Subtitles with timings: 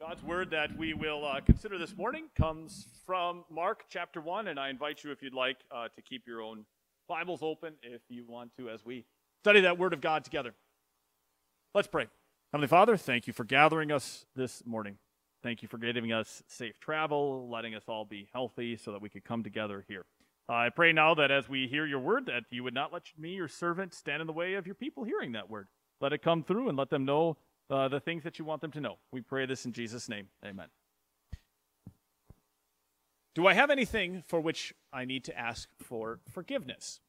[0.00, 4.58] God's word that we will uh, consider this morning comes from Mark chapter 1, and
[4.58, 6.64] I invite you, if you'd like, uh, to keep your own
[7.06, 9.04] Bibles open if you want to as we
[9.42, 10.54] study that word of God together.
[11.74, 12.06] Let's pray.
[12.50, 14.96] Heavenly Father, thank you for gathering us this morning.
[15.42, 19.10] Thank you for giving us safe travel, letting us all be healthy so that we
[19.10, 20.06] could come together here.
[20.48, 23.34] I pray now that as we hear your word, that you would not let me,
[23.34, 25.68] your servant, stand in the way of your people hearing that word.
[26.00, 27.36] Let it come through and let them know
[27.70, 28.98] uh, the things that you want them to know.
[29.12, 30.28] We pray this in Jesus' name.
[30.44, 30.68] Amen.
[33.34, 37.00] Do I have anything for which I need to ask for forgiveness?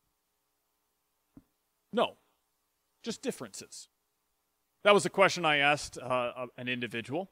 [1.91, 2.17] No,
[3.03, 3.89] just differences.
[4.83, 7.31] That was a question I asked uh, an individual.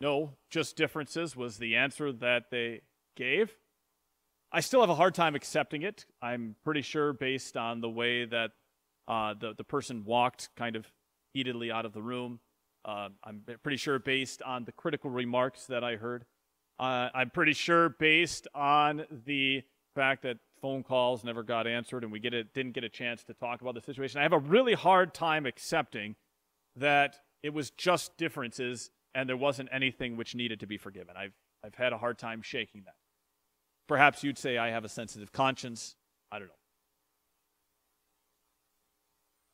[0.00, 2.82] No, just differences was the answer that they
[3.16, 3.56] gave.
[4.52, 6.06] I still have a hard time accepting it.
[6.22, 8.50] I'm pretty sure, based on the way that
[9.08, 10.86] uh, the, the person walked kind of
[11.34, 12.40] heatedly out of the room.
[12.84, 16.24] Uh, I'm pretty sure based on the critical remarks that I heard.
[16.78, 19.62] Uh, I'm pretty sure based on the
[19.94, 23.22] fact that phone calls never got answered and we get it, didn't get a chance
[23.24, 24.18] to talk about the situation.
[24.18, 26.16] I have a really hard time accepting
[26.76, 31.14] that it was just differences and there wasn't anything which needed to be forgiven.
[31.16, 32.94] I've, I've had a hard time shaking that.
[33.86, 35.94] Perhaps you'd say I have a sensitive conscience.
[36.32, 36.54] I don't know.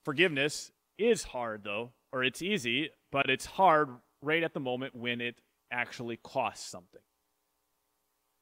[0.05, 0.71] Forgiveness
[1.01, 3.89] is hard, though, or it's easy, but it's hard
[4.23, 5.41] right at the moment when it
[5.73, 7.01] actually costs something.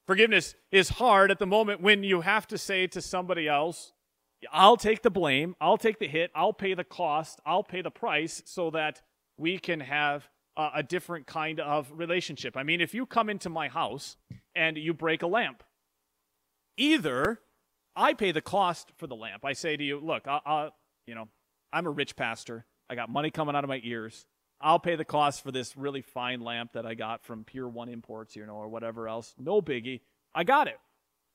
[0.06, 3.92] Forgiveness is hard at the moment when you have to say to somebody else,
[4.50, 7.90] I'll take the blame, I'll take the hit, I'll pay the cost, I'll pay the
[7.90, 9.02] price so that
[9.36, 12.56] we can have a, a different kind of relationship.
[12.56, 14.16] I mean, if you come into my house
[14.54, 15.62] and you break a lamp,
[16.76, 17.40] either
[17.94, 19.44] I pay the cost for the lamp.
[19.44, 20.68] I say to you, look, I, I
[21.06, 21.28] you know,
[21.72, 22.66] I'm a rich pastor.
[22.90, 24.26] I got money coming out of my ears.
[24.60, 27.88] I'll pay the cost for this really fine lamp that I got from Pier One
[27.88, 29.34] Imports, you know, or whatever else.
[29.38, 30.00] No biggie.
[30.34, 30.78] I got it.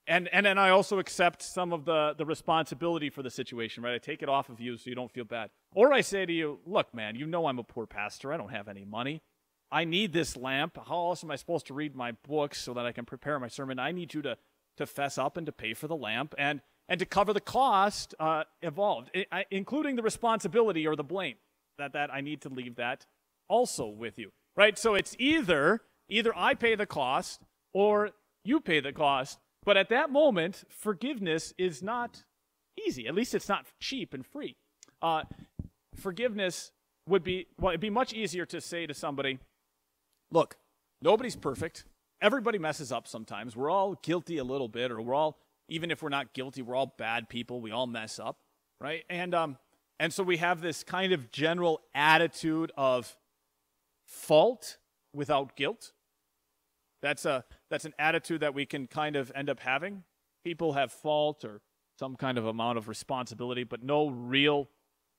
[0.05, 3.95] And and then I also accept some of the the responsibility for the situation, right?
[3.95, 5.49] I take it off of you so you don't feel bad.
[5.73, 8.33] Or I say to you, look, man, you know I'm a poor pastor.
[8.33, 9.21] I don't have any money.
[9.71, 10.77] I need this lamp.
[10.87, 13.47] How else am I supposed to read my books so that I can prepare my
[13.47, 13.79] sermon?
[13.79, 14.37] I need you to
[14.75, 16.35] to fess up and to pay for the lamp.
[16.37, 19.11] And and to cover the cost uh, involved,
[19.51, 21.35] including the responsibility or the blame.
[21.79, 23.05] That that I need to leave that
[23.47, 24.77] also with you, right?
[24.77, 27.41] So it's either either I pay the cost
[27.73, 28.11] or
[28.43, 29.39] you pay the cost.
[29.65, 32.25] But at that moment, forgiveness is not
[32.85, 33.07] easy.
[33.07, 34.55] At least it's not cheap and free.
[35.01, 35.23] Uh,
[35.95, 36.71] forgiveness
[37.07, 39.39] would be well, it'd be much easier to say to somebody,
[40.31, 40.57] "Look,
[41.01, 41.85] nobody's perfect.
[42.21, 43.55] Everybody messes up sometimes.
[43.55, 46.75] We're all guilty a little bit, or we're all even if we're not guilty, we're
[46.75, 47.61] all bad people.
[47.61, 48.37] We all mess up,
[48.79, 49.03] right?
[49.09, 49.57] And um,
[49.99, 53.15] and so we have this kind of general attitude of
[54.05, 54.77] fault
[55.13, 55.93] without guilt.
[57.01, 60.03] That's a that's an attitude that we can kind of end up having.
[60.43, 61.61] People have fault or
[61.99, 64.69] some kind of amount of responsibility, but no real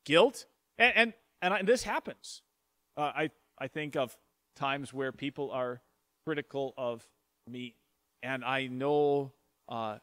[0.04, 0.46] guilt.
[0.78, 1.12] And and
[1.42, 2.42] and, I, and this happens.
[2.96, 4.16] Uh, I I think of
[4.56, 5.82] times where people are
[6.26, 7.06] critical of
[7.48, 7.74] me,
[8.22, 9.32] and I know
[9.68, 9.98] uh,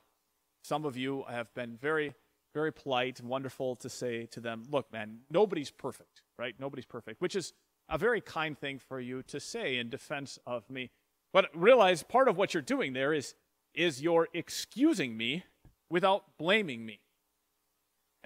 [0.63, 2.13] some of you have been very,
[2.53, 6.55] very polite and wonderful to say to them, look, man, nobody's perfect, right?
[6.59, 7.53] Nobody's perfect, which is
[7.89, 10.91] a very kind thing for you to say in defense of me.
[11.33, 13.35] But realize part of what you're doing there is,
[13.73, 15.43] is you're excusing me
[15.89, 16.99] without blaming me.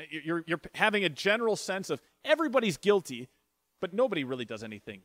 [0.10, 3.30] You're, you're having a general sense of everybody's guilty,
[3.80, 5.02] but nobody really does anything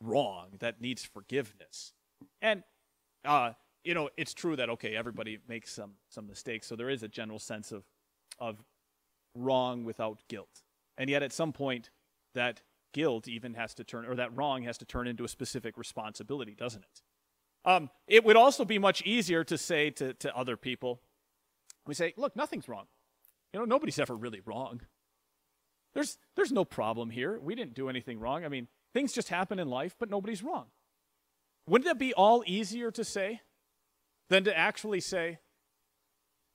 [0.00, 1.92] wrong that needs forgiveness.
[2.40, 2.62] And
[3.24, 3.52] uh,
[3.84, 7.08] you know, it's true that okay, everybody makes some some mistakes, so there is a
[7.08, 7.84] general sense of
[8.38, 8.62] of
[9.34, 10.62] wrong without guilt.
[10.96, 11.90] And yet at some point
[12.34, 12.62] that
[12.92, 16.54] guilt even has to turn or that wrong has to turn into a specific responsibility,
[16.54, 17.02] doesn't it?
[17.64, 21.00] Um, it would also be much easier to say to, to other people,
[21.86, 22.86] we say, look, nothing's wrong.
[23.52, 24.82] You know, nobody's ever really wrong.
[25.94, 27.38] There's there's no problem here.
[27.38, 28.44] We didn't do anything wrong.
[28.44, 30.66] I mean, things just happen in life, but nobody's wrong.
[31.68, 33.40] Wouldn't it be all easier to say?
[34.30, 35.38] Than to actually say,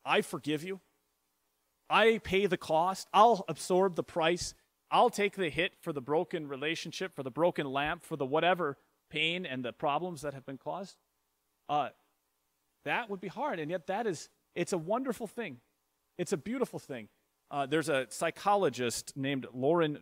[0.06, 0.80] I forgive you.
[1.90, 3.08] I pay the cost.
[3.14, 4.54] I'll absorb the price.
[4.92, 8.78] I'll take the hit for the broken relationship, for the broken lamp, for the whatever
[9.10, 10.98] pain and the problems that have been caused.
[11.68, 11.90] Uh,
[12.86, 13.60] that would be hard.
[13.60, 15.58] And yet, that is, it's a wonderful thing.
[16.18, 17.08] It's a beautiful thing.
[17.52, 20.00] Uh, there's a psychologist named Loren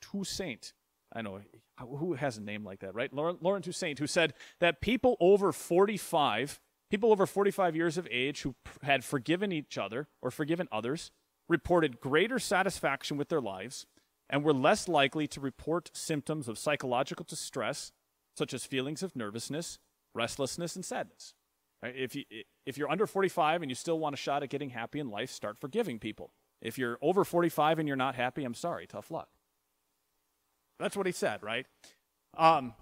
[0.00, 0.72] Toussaint.
[1.12, 1.40] I know
[1.78, 3.12] who has a name like that, right?
[3.12, 6.60] Loren, Loren Toussaint, who said that people over 45
[6.90, 11.12] People over 45 years of age who had forgiven each other or forgiven others
[11.48, 13.86] reported greater satisfaction with their lives
[14.28, 17.92] and were less likely to report symptoms of psychological distress,
[18.36, 19.78] such as feelings of nervousness,
[20.14, 21.34] restlessness, and sadness.
[21.82, 22.24] If, you,
[22.66, 25.30] if you're under 45 and you still want a shot at getting happy in life,
[25.30, 26.32] start forgiving people.
[26.60, 29.28] If you're over 45 and you're not happy, I'm sorry, tough luck.
[30.78, 31.66] That's what he said, right?
[32.36, 32.74] Um,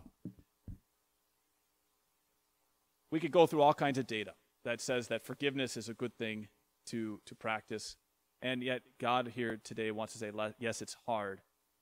[3.10, 4.34] we could go through all kinds of data
[4.64, 6.48] that says that forgiveness is a good thing
[6.86, 7.96] to, to practice.
[8.42, 11.40] And yet, God here today wants to say, yes, it's hard,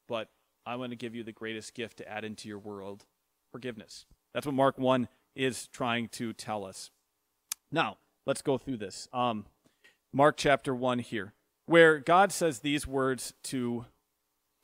[0.08, 0.28] but
[0.64, 3.06] I want to give you the greatest gift to add into your world
[3.52, 4.06] forgiveness.
[4.34, 6.90] That's what Mark 1 is trying to tell us.
[7.70, 9.08] Now, let's go through this.
[9.12, 9.46] Um,
[10.12, 11.34] Mark chapter 1 here,
[11.67, 13.87] where God says these words to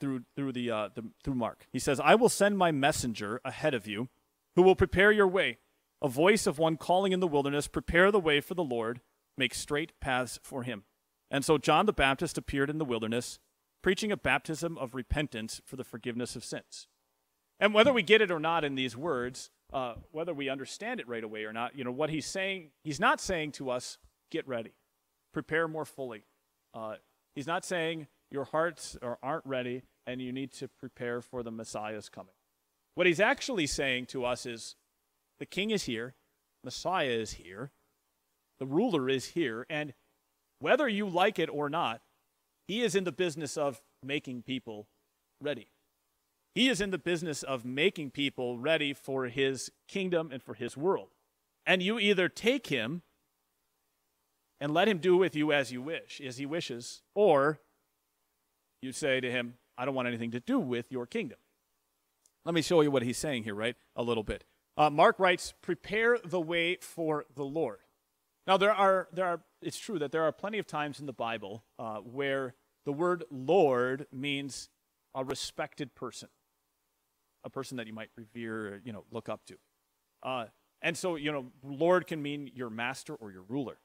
[0.01, 1.67] through through the, uh, the through Mark.
[1.71, 4.09] He says, "I will send my messenger ahead of you,
[4.57, 5.59] who will prepare your way,
[6.03, 9.01] a voice of one calling in the wilderness, prepare the way for the Lord,
[9.39, 10.85] make straight paths for him."
[11.31, 13.39] And so John the Baptist appeared in the wilderness,
[13.81, 16.87] preaching a baptism of repentance for the forgiveness of sins.
[17.59, 21.09] And whether we get it or not in these words, uh, whether we understand it
[21.09, 23.99] right away or not, you know, what he's saying, he's not saying to us,
[24.31, 24.73] get ready,
[25.33, 26.25] prepare more fully.
[26.75, 26.97] Uh,
[27.35, 31.51] he's not saying your hearts are, aren't ready and you need to prepare for the
[31.51, 32.35] Messiah's coming.
[32.95, 34.75] What he's actually saying to us is
[35.39, 36.15] the king is here,
[36.65, 37.71] Messiah is here,
[38.59, 39.95] the ruler is here, and
[40.59, 42.01] whether you like it or not,
[42.69, 44.87] he is in the business of making people
[45.41, 45.69] ready.
[46.55, 50.77] He is in the business of making people ready for his kingdom and for his
[50.77, 51.09] world.
[51.67, 53.03] And you either take him
[54.61, 57.59] and let him do with you as you wish, as he wishes, or
[58.81, 61.39] you say to him, I don't want anything to do with your kingdom.
[62.45, 63.77] Let me show you what he's saying here, right?
[63.97, 64.45] A little bit.
[64.77, 67.79] Uh, Mark writes, "Prepare the way for the Lord."
[68.47, 71.13] Now there are there are it's true that there are plenty of times in the
[71.13, 72.55] Bible uh, where
[72.85, 74.69] the word Lord means
[75.15, 76.29] a respected person
[77.45, 79.57] a person that you might revere, you know, look up to.
[80.23, 80.47] Uh,
[80.81, 83.79] and so, you know, Lord can mean your master or your ruler.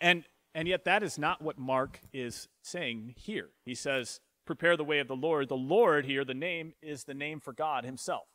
[0.00, 3.50] And and yet that is not what Mark is saying here.
[3.64, 5.48] He says, prepare the way of the Lord.
[5.48, 8.26] The Lord here, the name is the name for God himself.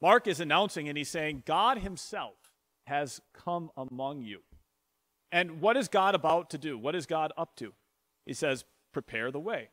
[0.00, 2.36] Mark is announcing and he's saying, God himself
[2.86, 4.40] has come among you.
[5.30, 6.78] And what is God about to do?
[6.78, 7.74] What is God up to?
[8.24, 9.68] He says, prepare the way.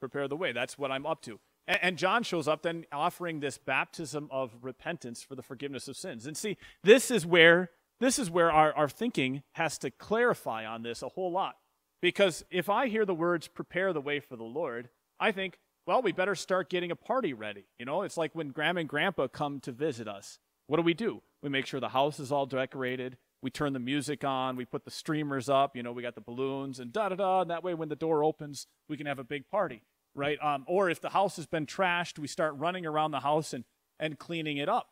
[0.00, 0.52] Prepare the way.
[0.52, 1.40] That's what I'm up to.
[1.66, 6.26] And John shows up then offering this baptism of repentance for the forgiveness of sins.
[6.26, 7.70] And see, this is where
[8.00, 11.56] this is where our, our thinking has to clarify on this a whole lot.
[12.00, 14.88] Because if I hear the words prepare the way for the Lord,
[15.20, 17.64] I think, well, we better start getting a party ready.
[17.78, 20.38] You know, it's like when grandma and grandpa come to visit us.
[20.66, 21.22] What do we do?
[21.42, 23.16] We make sure the house is all decorated.
[23.42, 24.56] We turn the music on.
[24.56, 25.74] We put the streamers up.
[25.74, 27.40] You know, we got the balloons and da da da.
[27.40, 29.82] And that way, when the door opens, we can have a big party
[30.14, 30.38] right?
[30.42, 33.64] Um, or if the house has been trashed, we start running around the house and,
[33.98, 34.88] and cleaning it up.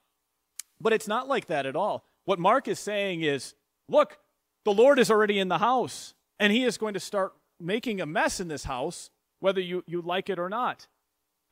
[0.81, 2.05] But it's not like that at all.
[2.25, 3.55] What Mark is saying is
[3.89, 4.19] look,
[4.65, 8.07] the Lord is already in the house, and he is going to start making a
[8.07, 10.87] mess in this house, whether you, you like it or not.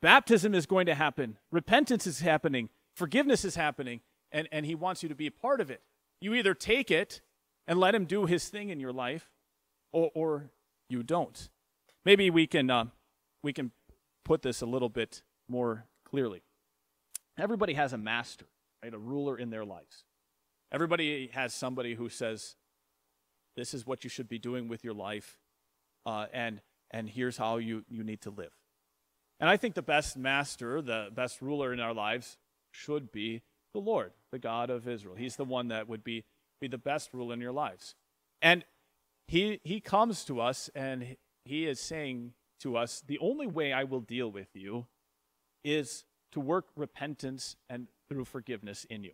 [0.01, 4.01] Baptism is going to happen, repentance is happening, forgiveness is happening,
[4.31, 5.81] and, and he wants you to be a part of it.
[6.21, 7.21] You either take it
[7.67, 9.29] and let him do his thing in your life,
[9.91, 10.51] or, or
[10.89, 11.49] you don't.
[12.05, 12.85] Maybe we can uh,
[13.43, 13.71] we can
[14.23, 16.41] put this a little bit more clearly.
[17.37, 18.45] Everybody has a master,
[18.83, 18.93] right?
[18.93, 20.05] A ruler in their lives.
[20.71, 22.55] Everybody has somebody who says,
[23.55, 25.37] "This is what you should be doing with your life,
[26.05, 28.53] uh, and and here's how you you need to live."
[29.39, 32.37] And I think the best master, the best ruler in our lives,
[32.71, 35.15] should be the Lord, the God of Israel.
[35.15, 36.25] He's the one that would be
[36.59, 37.95] be the best ruler in your lives,
[38.41, 38.65] and
[39.27, 43.83] he he comes to us and he is saying to us, the only way I
[43.83, 44.87] will deal with you
[45.63, 49.13] is to work repentance and through forgiveness in you.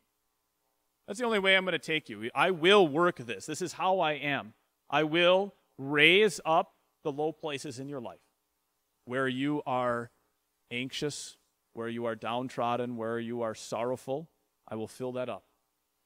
[1.08, 2.30] That's the only way I'm going to take you.
[2.34, 3.46] I will work this.
[3.46, 4.54] This is how I am.
[4.90, 6.74] I will raise up
[7.04, 8.20] the low places in your life
[9.06, 10.12] where you are
[10.72, 11.38] anxious,
[11.74, 14.30] where you are downtrodden, where you are sorrowful.
[14.68, 15.44] I will fill that up.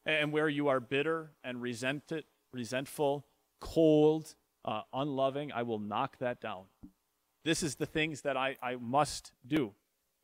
[0.06, 3.26] And where you are bitter and resented, resentful,
[3.60, 4.36] cold,
[4.66, 6.64] uh, unloving, I will knock that down.
[7.44, 9.74] This is the things that I, I must do.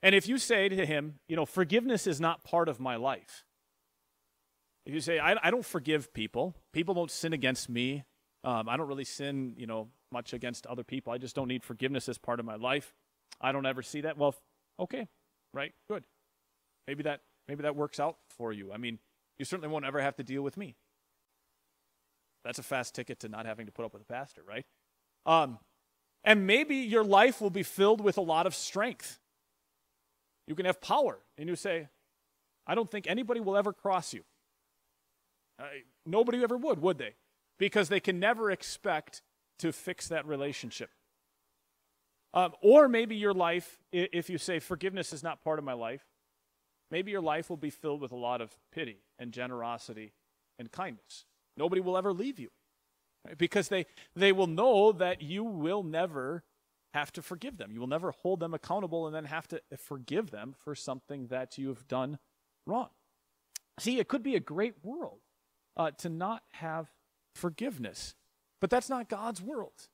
[0.01, 3.45] And if you say to him, you know, forgiveness is not part of my life,
[4.85, 8.03] if you say, I, I don't forgive people, people don't sin against me,
[8.43, 11.63] um, I don't really sin, you know, much against other people, I just don't need
[11.63, 12.93] forgiveness as part of my life,
[13.41, 14.35] I don't ever see that, well,
[14.79, 15.09] okay,
[15.53, 16.05] right, good.
[16.87, 18.71] Maybe that, maybe that works out for you.
[18.71, 18.99] I mean,
[19.37, 20.75] you certainly won't ever have to deal with me.
[22.45, 24.65] That's a fast ticket to not having to put up with a pastor, right?
[25.25, 25.59] Um,
[26.23, 29.19] and maybe your life will be filled with a lot of strength.
[30.47, 31.19] You can have power.
[31.37, 31.87] And you say,
[32.67, 34.23] I don't think anybody will ever cross you.
[35.59, 35.65] Uh,
[36.05, 37.15] nobody ever would, would they?
[37.57, 39.21] Because they can never expect
[39.59, 40.89] to fix that relationship.
[42.33, 46.03] Um, or maybe your life, if you say forgiveness is not part of my life,
[46.89, 50.13] maybe your life will be filled with a lot of pity and generosity
[50.57, 51.25] and kindness.
[51.55, 52.49] Nobody will ever leave you
[53.25, 53.37] right?
[53.37, 56.43] because they, they will know that you will never
[56.93, 57.71] have to forgive them.
[57.73, 61.57] You will never hold them accountable and then have to forgive them for something that
[61.57, 62.19] you've done
[62.65, 62.89] wrong.
[63.79, 65.19] See, it could be a great world
[65.75, 66.91] uh, to not have
[67.33, 68.13] forgiveness,
[68.63, 69.89] but that's not God's world.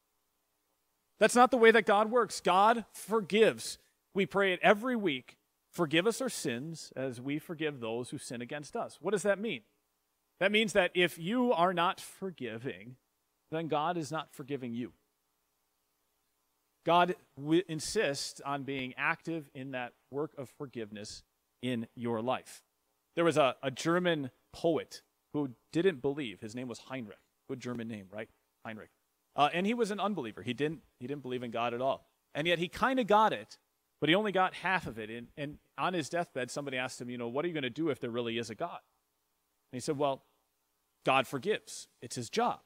[1.20, 2.40] That's not the way that God works.
[2.40, 3.80] God forgives.
[4.14, 5.38] We pray it every week.
[5.72, 9.00] Forgive us our sins as we forgive those who sin against us.
[9.02, 9.62] What does that mean?
[10.40, 12.98] That means that if you are not forgiving,
[13.50, 14.92] then God is not forgiving you.
[16.86, 21.24] God w- insists on being active in that work of forgiveness
[21.64, 22.62] in your life.
[23.16, 25.02] There was a, a German poet
[25.34, 26.42] who didn't believe.
[26.42, 27.18] His name was Heinrich.
[27.50, 28.30] Good German name, right?
[28.66, 28.90] Heinrich.
[29.36, 30.42] Uh, and he was an unbeliever.
[30.42, 32.06] He didn't, he didn't believe in God at all.
[32.34, 33.58] And yet he kind of got it,
[34.00, 35.10] but he only got half of it.
[35.10, 37.70] And, and on his deathbed, somebody asked him, you know, what are you going to
[37.70, 38.80] do if there really is a God?
[39.72, 40.24] And he said, well,
[41.06, 41.88] God forgives.
[42.02, 42.60] It's his job.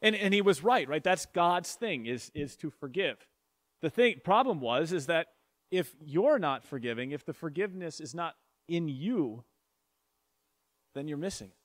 [0.00, 1.02] And, and he was right, right?
[1.02, 3.16] That's God's thing is, is to forgive.
[3.82, 5.28] The thing problem was is that
[5.70, 8.34] if you're not forgiving, if the forgiveness is not
[8.68, 9.44] in you,
[10.94, 11.61] then you're missing it.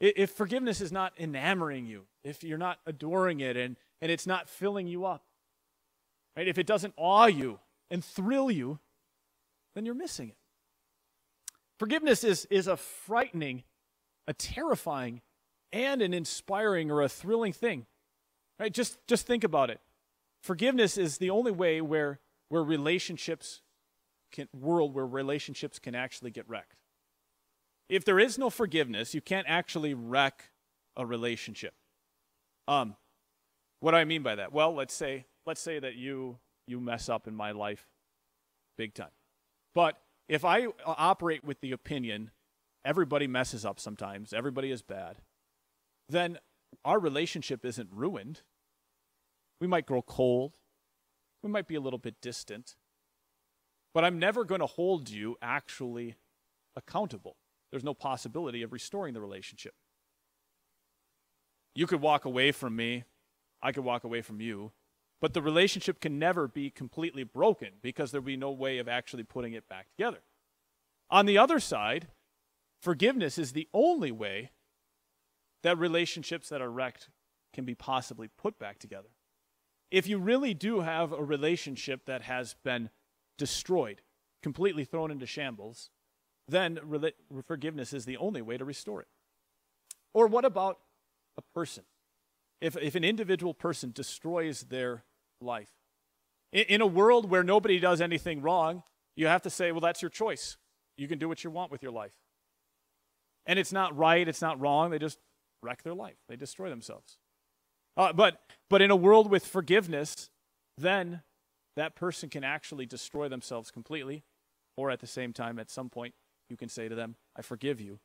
[0.00, 4.48] If forgiveness is not enamoring you, if you're not adoring it and, and it's not
[4.48, 5.24] filling you up,
[6.36, 6.46] right?
[6.46, 7.58] If it doesn't awe you
[7.90, 8.78] and thrill you,
[9.74, 10.36] then you're missing it.
[11.78, 13.64] Forgiveness is, is a frightening,
[14.26, 15.20] a terrifying
[15.72, 17.86] and an inspiring or a thrilling thing.
[18.58, 18.72] Right?
[18.72, 19.80] Just just think about it.
[20.42, 23.62] Forgiveness is the only way where where relationships
[24.32, 26.74] can world where relationships can actually get wrecked.
[27.88, 30.50] If there is no forgiveness, you can't actually wreck
[30.96, 31.74] a relationship.
[32.66, 32.96] Um
[33.80, 34.52] what do I mean by that?
[34.52, 37.86] Well, let's say let's say that you you mess up in my life
[38.76, 39.10] big time.
[39.74, 42.30] But if I operate with the opinion
[42.84, 45.18] everybody messes up sometimes, everybody is bad,
[46.08, 46.38] then
[46.84, 48.42] our relationship isn't ruined.
[49.60, 50.54] We might grow cold.
[51.42, 52.76] We might be a little bit distant.
[53.94, 56.16] But I'm never going to hold you actually
[56.76, 57.36] accountable.
[57.70, 59.74] There's no possibility of restoring the relationship.
[61.74, 63.04] You could walk away from me.
[63.62, 64.72] I could walk away from you.
[65.20, 69.24] But the relationship can never be completely broken because there'll be no way of actually
[69.24, 70.20] putting it back together.
[71.10, 72.08] On the other side,
[72.80, 74.50] forgiveness is the only way
[75.62, 77.08] that relationships that are wrecked
[77.52, 79.08] can be possibly put back together.
[79.90, 82.90] If you really do have a relationship that has been
[83.38, 84.02] destroyed,
[84.42, 85.90] completely thrown into shambles,
[86.48, 86.78] then
[87.46, 89.08] forgiveness is the only way to restore it.
[90.14, 90.78] Or what about
[91.36, 91.84] a person?
[92.60, 95.04] If, if an individual person destroys their
[95.40, 95.70] life,
[96.52, 98.82] in, in a world where nobody does anything wrong,
[99.14, 100.56] you have to say, well, that's your choice.
[100.96, 102.14] You can do what you want with your life.
[103.46, 104.90] And it's not right, it's not wrong.
[104.90, 105.18] They just
[105.62, 106.16] wreck their life.
[106.28, 107.18] They destroy themselves.
[107.96, 108.40] Uh, but,
[108.70, 110.30] but in a world with forgiveness,
[110.76, 111.22] then
[111.76, 114.24] that person can actually destroy themselves completely,
[114.76, 116.14] or at the same time, at some point,
[116.48, 118.00] you can say to them, I forgive you,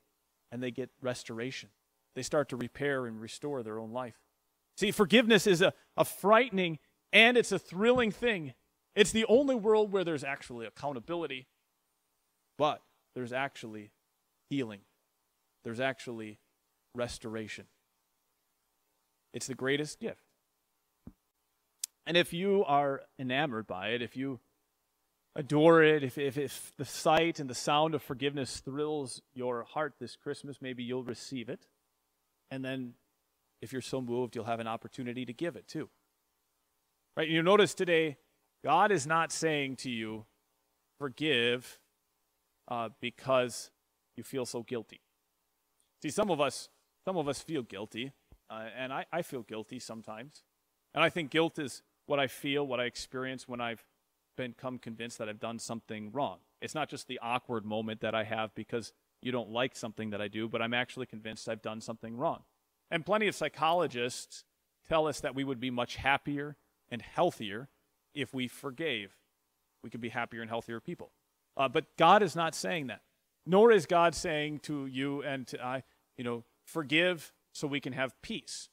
[0.52, 1.70] and they get restoration.
[2.16, 4.20] They start to repair and restore their own life.
[4.78, 6.80] See, forgiveness is a, a frightening
[7.12, 8.54] and it's a thrilling thing.
[8.96, 11.48] It's the only world where there's actually accountability,
[12.58, 12.82] but
[13.16, 13.92] there's actually
[14.50, 14.82] healing.
[15.64, 16.40] There's actually
[16.96, 17.66] restoration.
[19.34, 20.24] It's the greatest gift.
[22.06, 24.40] And if you are enamored by it, if you
[25.36, 29.96] adore it, if, if, if the sight and the sound of forgiveness thrills your heart
[30.00, 31.66] this Christmas, maybe you'll receive it.
[32.52, 32.94] And then,
[33.62, 35.90] if you're so moved, you'll have an opportunity to give it too.
[37.16, 37.28] Right?
[37.28, 38.18] You notice today,
[38.64, 40.26] God is not saying to you,
[41.00, 41.80] forgive
[42.68, 43.72] uh, because
[44.16, 45.02] you feel so guilty.
[46.02, 46.70] See, some of us
[47.06, 48.14] some of us feel guilty,
[48.50, 50.44] uh, and I, I feel guilty sometimes.
[50.94, 53.84] And I think guilt is what I feel, what I experience when I've
[54.36, 56.40] become convinced that I've done something wrong.
[56.62, 60.22] It's not just the awkward moment that I have because you don't like something that
[60.22, 62.44] I do, but I'm actually convinced I've done something wrong.
[62.92, 64.44] And plenty of psychologists
[64.88, 66.58] tell us that we would be much happier
[66.90, 67.70] and healthier
[68.14, 69.14] if we forgave.
[69.84, 71.12] We could be happier and healthier people.
[71.56, 73.02] Uh, but God is not saying that.
[73.46, 75.84] Nor is God saying to you and to I,
[76.18, 78.70] you know, forgive so we can have peace.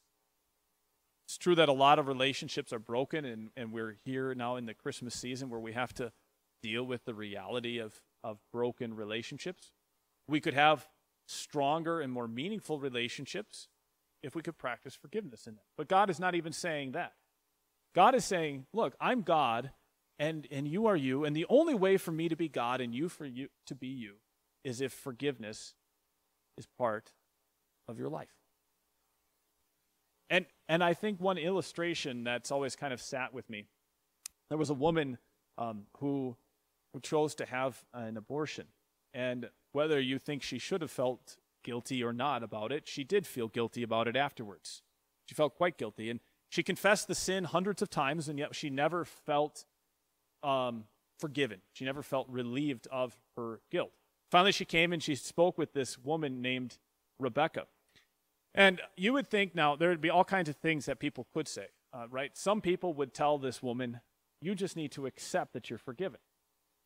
[1.31, 4.67] It's true that a lot of relationships are broken, and, and we're here now in
[4.67, 6.11] the Christmas season where we have to
[6.61, 9.71] deal with the reality of of broken relationships.
[10.27, 10.89] We could have
[11.29, 13.69] stronger and more meaningful relationships
[14.25, 15.63] if we could practice forgiveness in them.
[15.79, 17.13] But God is not even saying that.
[17.95, 19.71] God is saying, look, I'm God
[20.19, 22.93] and and you are you and the only way for me to be God and
[22.93, 24.15] you for you to be you
[24.65, 25.75] is if forgiveness
[26.59, 27.13] is part
[27.87, 28.40] of your life.
[30.31, 33.67] And and I think one illustration that's always kind of sat with me.
[34.49, 35.19] There was a woman
[35.59, 36.37] um, who
[36.95, 38.67] who chose to have an abortion,
[39.13, 43.27] and whether you think she should have felt guilty or not about it, she did
[43.27, 44.83] feel guilty about it afterwards.
[45.27, 48.71] She felt quite guilty, and she confessed the sin hundreds of times, and yet she
[48.71, 49.65] never felt
[50.43, 50.85] um,
[51.19, 51.61] forgiven.
[51.73, 53.93] She never felt relieved of her guilt.
[54.31, 56.79] Finally, she came and she spoke with this woman named
[57.19, 57.67] Rebecca.
[58.55, 61.47] And you would think now there would be all kinds of things that people could
[61.47, 62.37] say, uh, right?
[62.37, 64.01] Some people would tell this woman,
[64.41, 66.19] you just need to accept that you're forgiven.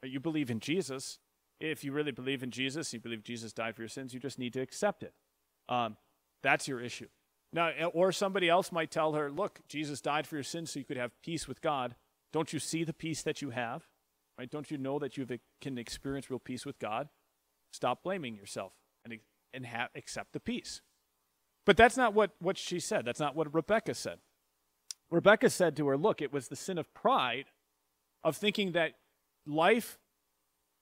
[0.02, 1.18] You believe in Jesus.
[1.60, 4.38] If you really believe in Jesus, you believe Jesus died for your sins, you just
[4.38, 5.14] need to accept it.
[5.68, 5.96] Um,
[6.42, 7.08] that's your issue.
[7.52, 10.84] Now, or somebody else might tell her, look, Jesus died for your sins so you
[10.84, 11.94] could have peace with God.
[12.32, 13.84] Don't you see the peace that you have?
[14.36, 14.50] Right?
[14.50, 15.26] Don't you know that you
[15.60, 17.08] can experience real peace with God?
[17.72, 18.72] Stop blaming yourself
[19.04, 19.20] and,
[19.54, 20.82] and have, accept the peace.
[21.66, 23.04] But that's not what, what she said.
[23.04, 24.18] That's not what Rebecca said.
[25.10, 27.46] Rebecca said to her, Look, it was the sin of pride,
[28.22, 28.94] of thinking that
[29.46, 29.98] life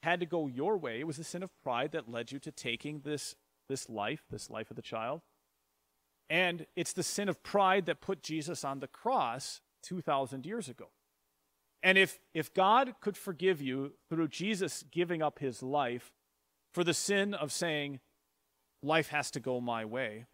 [0.03, 1.01] had to go your way.
[1.01, 3.37] It was the sin of pride that led you to taking this,
[3.69, 5.21] this life, this life of the child.
[6.29, 10.89] And it's the sin of pride that put Jesus on the cross 2,000 years ago.
[11.83, 16.13] And if, if God could forgive you through Jesus giving up his life
[16.73, 18.01] for the sin of saying,
[18.83, 20.27] life has to go my way,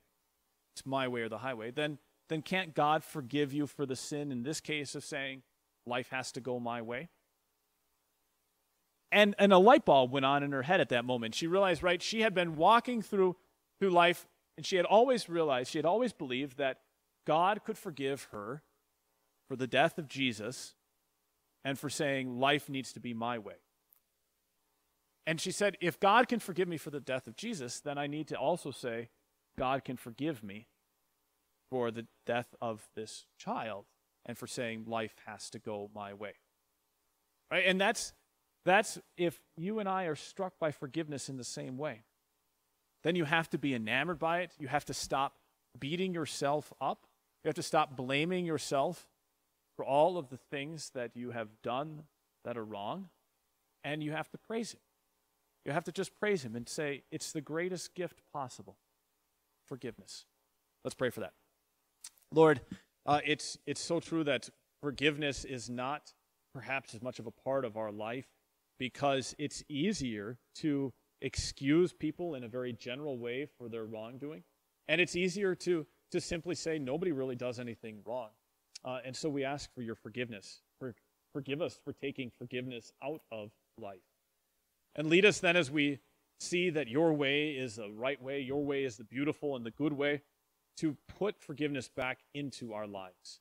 [0.79, 4.31] it's my way or the highway, then, then can't God forgive you for the sin
[4.31, 5.43] in this case of saying,
[5.87, 7.09] life has to go my way?
[9.11, 11.35] And, and a light bulb went on in her head at that moment.
[11.35, 13.37] She realized, right, she had been walking through,
[13.81, 16.81] through life, and she had always realized, she had always believed that
[17.27, 18.62] God could forgive her
[19.49, 20.75] for the death of Jesus
[21.64, 23.55] and for saying life needs to be my way.
[25.27, 28.07] And she said, if God can forgive me for the death of Jesus, then I
[28.07, 29.09] need to also say,
[29.59, 30.66] God can forgive me
[31.71, 33.85] for the death of this child
[34.25, 36.35] and for saying life has to go my way.
[37.51, 37.64] Right?
[37.66, 38.12] And that's
[38.64, 42.03] that's if you and I are struck by forgiveness in the same way.
[43.03, 44.53] Then you have to be enamored by it.
[44.59, 45.35] You have to stop
[45.79, 47.07] beating yourself up.
[47.42, 49.09] You have to stop blaming yourself
[49.77, 52.03] for all of the things that you have done
[52.44, 53.09] that are wrong,
[53.85, 54.81] and you have to praise Him.
[55.64, 58.77] You have to just praise Him and say, It's the greatest gift possible
[59.68, 60.24] forgiveness.
[60.85, 61.33] Let's pray for that.
[62.33, 62.61] Lord,
[63.07, 64.48] uh, it's, it's so true that
[64.83, 66.12] forgiveness is not
[66.54, 68.26] perhaps as much of a part of our life
[68.78, 74.42] because it's easier to excuse people in a very general way for their wrongdoing.
[74.88, 78.31] And it's easier to, to simply say nobody really does anything wrong.
[78.85, 80.62] Uh, and so we ask for your forgiveness.
[80.78, 80.94] For,
[81.33, 83.50] forgive us for taking forgiveness out of
[83.81, 83.98] life.
[84.94, 85.98] And lead us then as we
[86.40, 89.70] see that your way is the right way, your way is the beautiful and the
[89.70, 90.22] good way,
[90.77, 93.40] to put forgiveness back into our lives.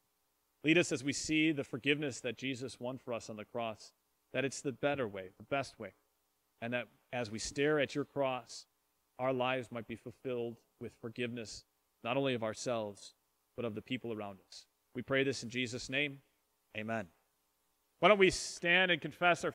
[0.63, 3.93] Lead us as we see the forgiveness that Jesus won for us on the cross,
[4.33, 5.93] that it's the better way, the best way,
[6.61, 8.65] and that as we stare at your cross,
[9.19, 11.63] our lives might be fulfilled with forgiveness,
[12.03, 13.13] not only of ourselves,
[13.55, 14.65] but of the people around us.
[14.95, 16.19] We pray this in Jesus' name.
[16.75, 17.07] Amen.
[17.99, 19.45] Why don't we stand and confess our